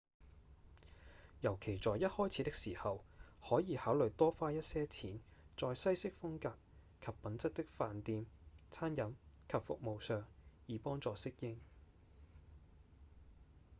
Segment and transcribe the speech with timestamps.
[1.41, 3.03] 尤其在一開始的時候
[3.47, 5.19] 可以考慮多花一些錢
[5.55, 6.57] 在西式風格
[6.99, 8.25] 及品質的飯店、
[8.71, 9.13] 餐飲
[9.47, 10.25] 及服務上
[10.65, 11.59] 以幫助適應